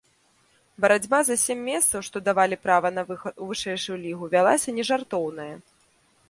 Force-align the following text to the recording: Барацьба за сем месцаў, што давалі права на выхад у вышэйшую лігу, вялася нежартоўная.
Барацьба 0.85 1.19
за 1.27 1.35
сем 1.41 1.59
месцаў, 1.67 1.99
што 2.07 2.17
давалі 2.29 2.55
права 2.65 2.91
на 2.97 3.03
выхад 3.11 3.33
у 3.45 3.51
вышэйшую 3.51 3.97
лігу, 4.07 4.31
вялася 4.35 4.75
нежартоўная. 4.81 5.49